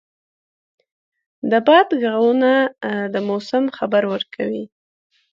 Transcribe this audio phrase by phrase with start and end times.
[1.51, 2.51] د باد ږغونه
[3.13, 4.63] د موسم خبر ورکوي.